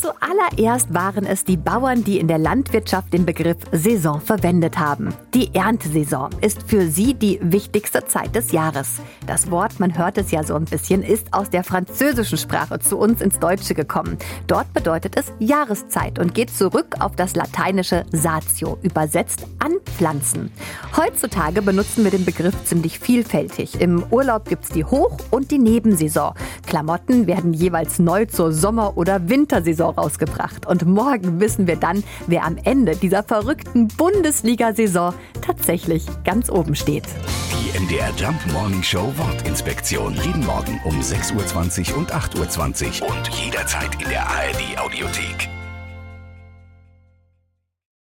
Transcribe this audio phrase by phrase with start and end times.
[0.00, 5.14] Zuallererst waren es die Bauern, die in der Landwirtschaft den Begriff Saison verwendet haben.
[5.32, 9.00] Die Erntesaison ist für sie die wichtigste Zeit des Jahres.
[9.26, 12.98] Das Wort, man hört es ja so ein bisschen, ist aus der französischen Sprache zu
[12.98, 14.18] uns ins Deutsche gekommen.
[14.46, 20.52] Dort bedeutet es Jahreszeit und geht zurück auf das lateinische Satio, übersetzt anpflanzen.
[20.94, 23.80] Heutzutage benutzen wir den Begriff ziemlich vielfältig.
[23.80, 26.34] Im Urlaub gibt's die Hoch- und die Nebensaison.
[26.66, 30.66] Klamotten werden jeweils neu zur Sommer- oder Wintersaison rausgebracht.
[30.66, 37.04] Und morgen wissen wir dann, wer am Ende dieser verrückten Bundesliga-Saison tatsächlich ganz oben steht.
[37.52, 40.14] Die MDR Jump Morning Show Wortinspektion.
[40.24, 45.55] Jeden Morgen um 6.20 Uhr und 8.20 Uhr und jederzeit in der ARD Audiothek.